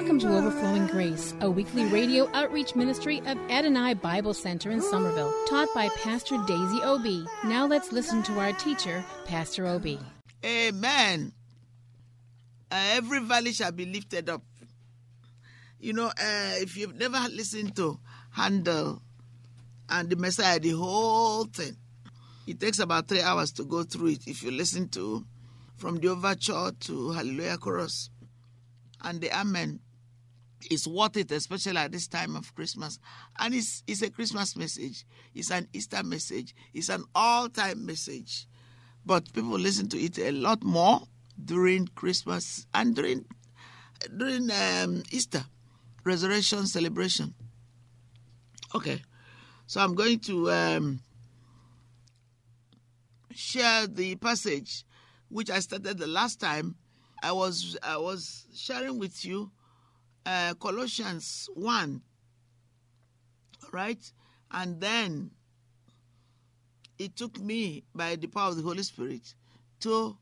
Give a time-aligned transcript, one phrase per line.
[0.00, 5.30] Welcome to Overflowing Grace, a weekly radio outreach ministry of Adonai Bible Center in Somerville,
[5.46, 7.26] taught by Pastor Daisy Obi.
[7.44, 9.98] Now let's listen to our teacher, Pastor Obi.
[10.42, 11.34] Amen.
[12.72, 14.42] Uh, every valley shall be lifted up.
[15.78, 19.02] You know, uh, if you've never listened to Handel
[19.90, 21.76] and the Messiah, the whole thing,
[22.46, 24.26] it takes about three hours to go through it.
[24.26, 25.26] If you listen to
[25.76, 28.08] from the overture to Hallelujah chorus
[29.02, 29.80] and the Amen,
[30.70, 32.98] it's worth it, especially at this time of Christmas.
[33.38, 38.46] And it's, it's a Christmas message, it's an Easter message, it's an all time message.
[39.04, 41.00] But people listen to it a lot more
[41.42, 43.24] during Christmas and during
[44.16, 45.44] during um, Easter,
[46.04, 47.34] resurrection celebration.
[48.74, 49.02] Okay,
[49.66, 51.00] so I'm going to um,
[53.34, 54.84] share the passage
[55.28, 56.76] which I started the last time.
[57.22, 59.50] I was I was sharing with you
[60.26, 62.02] uh, Colossians one,
[63.72, 64.12] right,
[64.50, 65.30] and then
[66.98, 69.34] it took me by the power of the Holy Spirit
[69.80, 70.16] to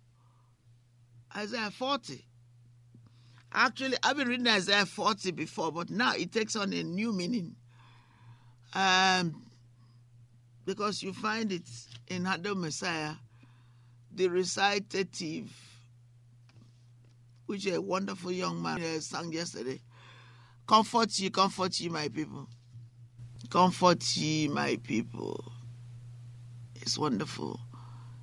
[1.36, 2.24] Isaiah 40.
[3.52, 7.56] Actually, I've been reading Isaiah 40 before, but now it takes on a new meaning.
[8.74, 9.42] Um,
[10.64, 11.66] because you find it
[12.08, 13.14] in Handel Messiah,
[14.14, 15.50] the recitative,
[17.46, 19.80] which a wonderful young man uh, sang yesterday.
[20.68, 22.46] Comfort ye, comfort ye, my people.
[23.48, 25.42] Comfort ye, my people.
[26.74, 27.58] It's wonderful.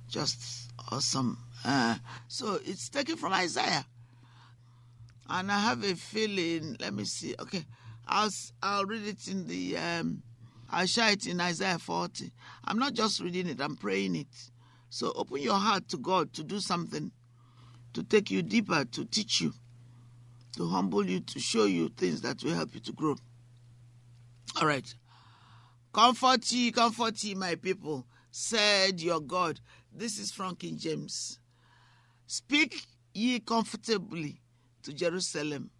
[0.08, 1.38] Just awesome.
[1.64, 1.96] Uh,
[2.28, 3.84] so it's taken from Isaiah.
[5.28, 7.34] And I have a feeling, let me see.
[7.36, 7.64] Okay,
[8.06, 8.30] I'll,
[8.62, 10.22] I'll read it in the, um,
[10.70, 12.30] I'll share it in Isaiah 40.
[12.62, 14.50] I'm not just reading it, I'm praying it.
[14.88, 17.10] So open your heart to God to do something,
[17.92, 19.52] to take you deeper, to teach you,
[20.56, 23.16] to humble you, to show you things that will help you to grow.
[24.60, 24.94] All right.
[25.92, 29.60] Comfort ye, comfort ye, my people, said your God.
[29.92, 31.38] This is from King James.
[32.26, 34.40] Speak ye comfortably
[34.82, 35.70] to Jerusalem,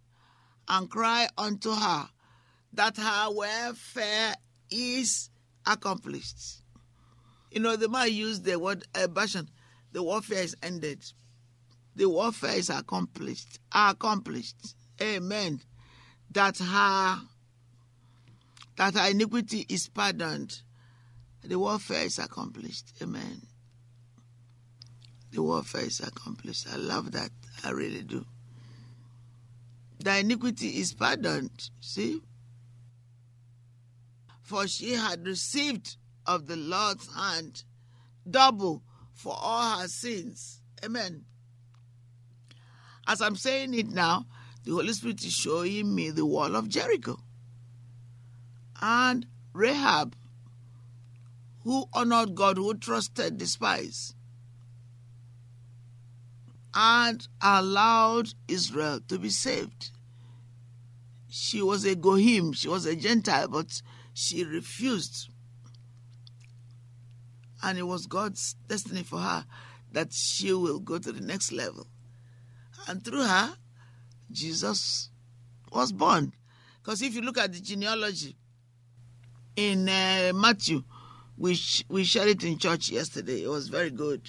[0.67, 2.09] and cry unto her
[2.73, 4.35] that her welfare
[4.69, 5.29] is
[5.65, 6.61] accomplished.
[7.51, 9.49] You know, the man used the word uh, abortion.
[9.93, 11.03] The warfare is ended.
[11.97, 13.57] The warfare is accomplished.
[13.71, 14.75] Accomplished.
[15.01, 15.59] Amen.
[16.29, 17.21] That her
[18.75, 20.61] that her iniquity is pardoned.
[21.43, 22.93] The warfare is accomplished.
[23.01, 23.41] Amen.
[25.31, 26.67] The warfare is accomplished.
[26.71, 27.31] I love that.
[27.63, 28.23] I really do.
[29.97, 31.71] The iniquity is pardoned.
[31.81, 32.21] See?
[34.43, 35.97] For she had received
[36.27, 37.63] of the Lord's hand
[38.29, 38.83] double
[39.15, 40.61] for all her sins.
[40.85, 41.25] Amen.
[43.07, 44.25] As I'm saying it now,
[44.65, 47.17] the Holy Spirit is showing me the wall of Jericho.
[48.81, 50.15] And Rahab,
[51.63, 54.13] who honored God, who trusted the spies,
[56.73, 59.91] and allowed Israel to be saved.
[61.29, 63.81] She was a Goyim, she was a Gentile, but
[64.13, 65.29] she refused.
[67.63, 69.45] And it was God's destiny for her
[69.93, 71.87] that she will go to the next level.
[72.87, 73.55] And through her,
[74.31, 75.09] Jesus
[75.71, 76.33] was born.
[76.81, 78.35] Because if you look at the genealogy
[79.55, 80.83] in uh, Matthew,
[81.37, 81.57] we,
[81.89, 84.21] we shared it in church yesterday, it was very good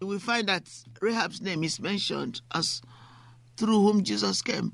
[0.00, 0.68] we find that
[1.00, 2.82] Rahab's name is mentioned as
[3.56, 4.72] through whom Jesus came.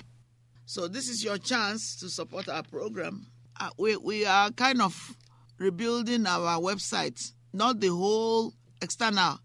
[0.67, 3.27] So this is your chance to support our program.
[3.61, 5.17] Uh, we, we are kind of
[5.59, 9.39] rebuilding our website, not the whole external,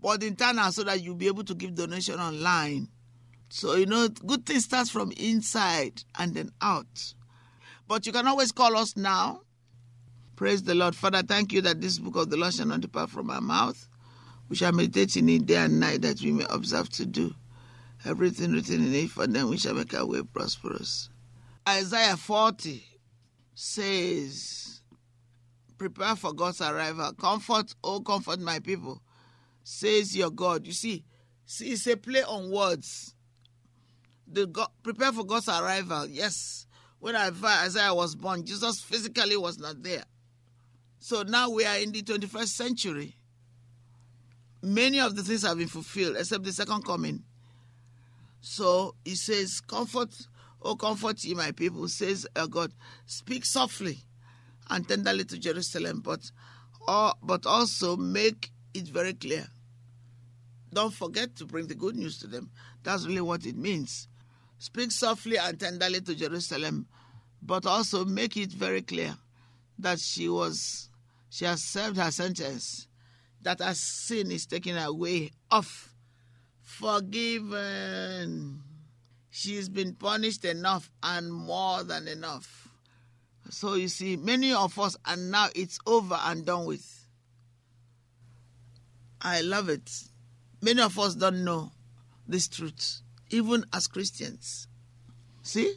[0.00, 2.88] but the internal so that you'll be able to give donation online.
[3.48, 7.14] So, you know, good thing starts from inside and then out.
[7.88, 9.42] But you can always call us now.
[10.34, 10.94] Praise the Lord.
[10.94, 13.88] Father, thank you that this book of the Lord shall not depart from our mouth
[14.48, 17.34] we shall meditate in it day and night that we may observe to do
[18.04, 21.08] everything written in it, for then we shall make our way prosperous.
[21.68, 22.84] Isaiah 40
[23.54, 24.80] says,
[25.76, 27.12] Prepare for God's arrival.
[27.14, 29.02] Comfort, oh, comfort my people,
[29.68, 30.66] says your God.
[30.66, 31.04] You see,
[31.44, 33.14] see it's a play on words.
[34.28, 36.06] The God, prepare for God's arrival.
[36.06, 36.66] Yes,
[37.00, 37.30] when I
[37.64, 40.04] Isaiah was born, Jesus physically was not there.
[40.98, 43.16] So now we are in the 21st century
[44.62, 47.22] many of the things have been fulfilled except the second coming.
[48.40, 50.10] So he says, Comfort,
[50.62, 52.72] oh, comfort ye, my people, says uh, God,
[53.06, 53.98] speak softly
[54.68, 56.30] and tenderly to Jerusalem, but,
[56.86, 59.46] uh, but also make it very clear.
[60.72, 62.50] Don't forget to bring the good news to them.
[62.82, 64.08] That's really what it means.
[64.58, 66.86] Speak softly and tenderly to Jerusalem,
[67.42, 69.16] but also make it very clear
[69.78, 70.88] that she was
[71.28, 72.88] she has served her sentence,
[73.42, 75.94] that her sin is taken away off,
[76.62, 78.62] forgiven.
[79.30, 82.68] She's been punished enough and more than enough.
[83.50, 87.06] So you see, many of us, and now it's over and done with.
[89.20, 89.90] I love it.
[90.66, 91.70] Many of us don't know
[92.26, 94.66] this truth, even as Christians.
[95.44, 95.76] See?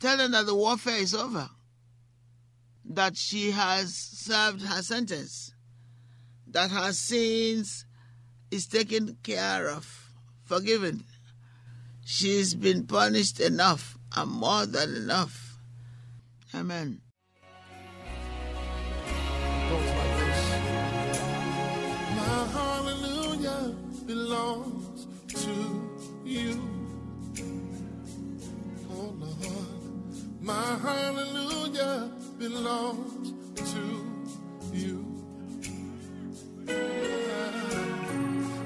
[0.00, 1.48] Tell them that the warfare is over,
[2.86, 5.54] that she has served her sentence,
[6.48, 7.86] that her sins
[8.50, 10.10] is taken care of,
[10.44, 11.04] forgiven.
[12.04, 15.56] She's been punished enough and more than enough.
[16.52, 17.01] Amen.
[24.52, 25.90] Belongs to
[26.24, 26.60] you.
[28.90, 33.84] Oh Lord, my hallelujah belongs to
[34.74, 35.06] you.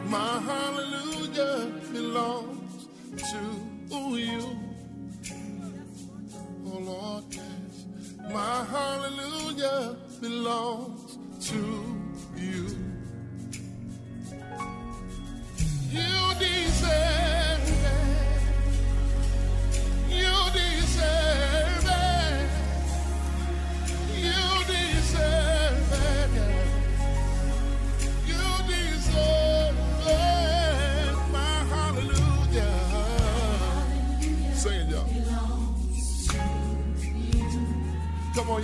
[0.08, 2.88] My hallelujah belongs
[3.30, 4.75] to you.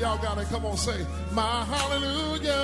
[0.02, 0.48] Y'all got it.
[0.48, 2.62] Come on, say, My hallelujah.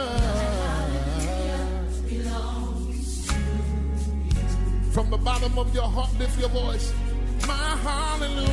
[4.90, 6.92] From the bottom of your heart, lift your voice.
[7.46, 8.48] My hallelujah.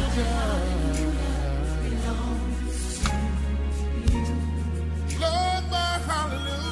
[5.19, 6.65] Lord, my hallelujah.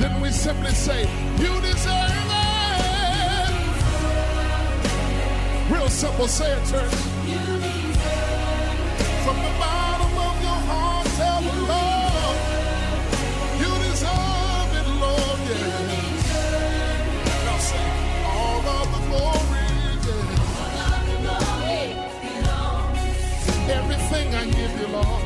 [0.00, 1.02] Then we simply say,
[1.38, 1.97] You deserve
[5.88, 6.94] Real simple, say it, church.
[9.24, 12.36] From the bottom of your heart, tell the Lord,
[13.56, 16.28] you deserve it, Lord, yeah.
[17.46, 17.88] Now say,
[18.36, 19.64] all of the glory,
[20.04, 20.36] yeah.
[23.78, 25.24] Everything I give you, Lord,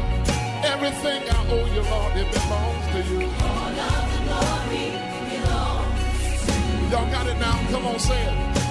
[0.63, 3.21] everything I owe you, Lord, it belongs to you.
[3.43, 4.87] All of the glory
[5.27, 6.93] belongs.
[6.93, 7.59] Y'all got it now?
[7.73, 8.62] Come on, say it.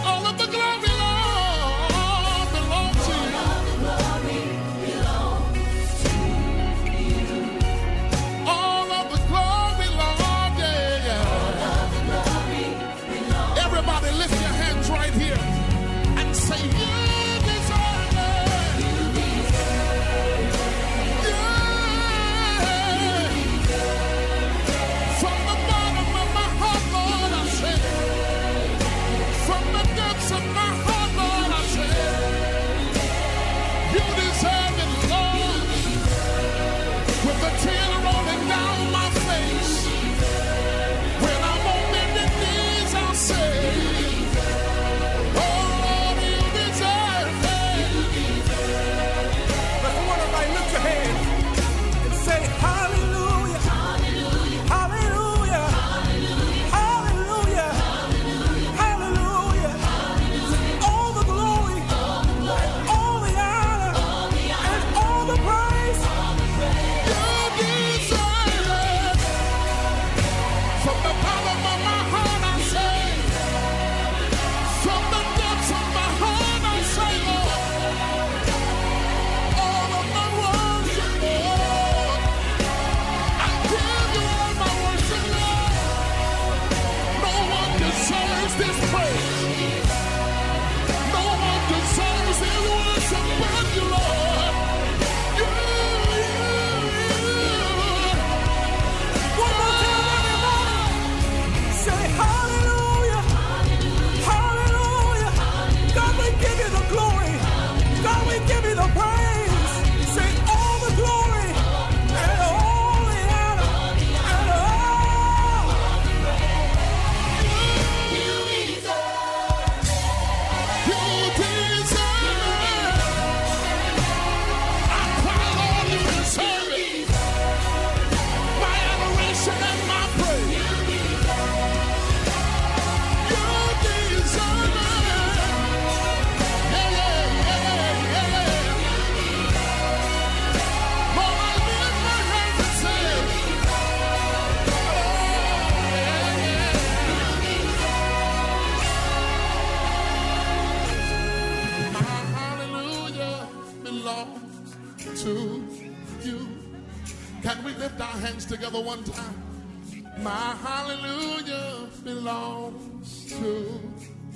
[158.81, 160.23] Together one time.
[160.23, 163.80] My hallelujah belongs to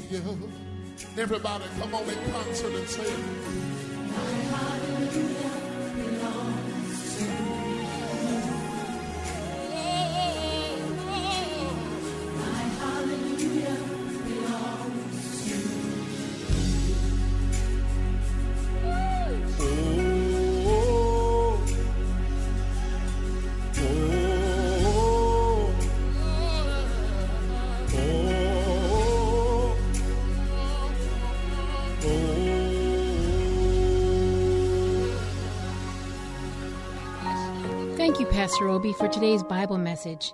[0.09, 0.51] you.
[1.17, 4.84] Everybody, come on in concert and say it.
[38.35, 40.33] Pastor Obi, for today's Bible message.